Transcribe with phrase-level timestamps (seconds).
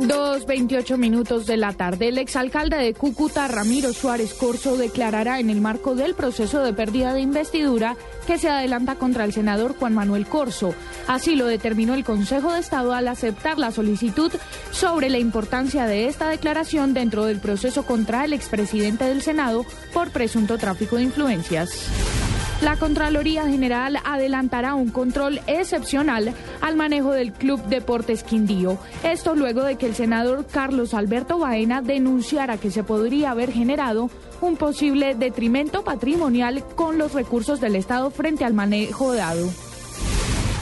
[0.00, 5.50] Dos veintiocho minutos de la tarde, el exalcalde de Cúcuta, Ramiro Suárez Corso, declarará en
[5.50, 7.96] el marco del proceso de pérdida de investidura
[8.26, 10.74] que se adelanta contra el senador Juan Manuel Corso.
[11.06, 14.32] Así lo determinó el Consejo de Estado al aceptar la solicitud
[14.70, 20.10] sobre la importancia de esta declaración dentro del proceso contra el expresidente del Senado por
[20.10, 22.19] presunto tráfico de influencias.
[22.62, 28.78] La Contraloría General adelantará un control excepcional al manejo del Club Deportes Quindío.
[29.02, 34.10] Esto luego de que el senador Carlos Alberto Baena denunciara que se podría haber generado
[34.42, 39.48] un posible detrimento patrimonial con los recursos del Estado frente al manejo dado.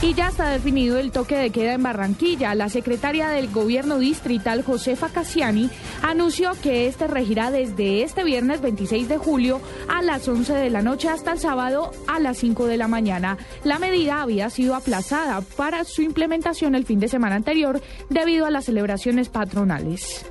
[0.01, 2.55] Y ya está definido el toque de queda en Barranquilla.
[2.55, 5.69] La secretaria del gobierno distrital, Josefa Cassiani,
[6.01, 10.81] anunció que este regirá desde este viernes 26 de julio a las 11 de la
[10.81, 13.37] noche hasta el sábado a las 5 de la mañana.
[13.65, 18.51] La medida había sido aplazada para su implementación el fin de semana anterior debido a
[18.51, 20.25] las celebraciones patronales.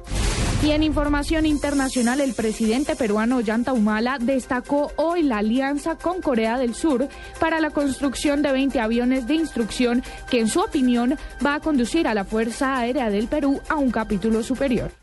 [0.61, 6.59] Y en información internacional, el presidente peruano Ollanta Humala destacó hoy la alianza con Corea
[6.59, 11.55] del Sur para la construcción de 20 aviones de instrucción que, en su opinión, va
[11.55, 14.99] a conducir a la Fuerza Aérea del Perú a un capítulo superior.